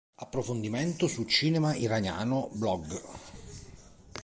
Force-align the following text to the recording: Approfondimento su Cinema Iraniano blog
Approfondimento 0.17 1.05
su 1.07 1.25
Cinema 1.25 1.75
Iraniano 1.75 2.49
blog 2.53 3.01